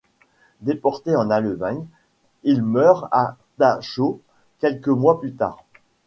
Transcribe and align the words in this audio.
Déporté 0.61 1.15
en 1.15 1.29
Allemagne, 1.29 1.85
il 2.41 2.63
meurt 2.63 3.07
à 3.11 3.37
Dachau 3.59 4.19
quelques 4.57 4.87
mois 4.87 5.19
plus 5.19 5.35
tard. 5.35 5.63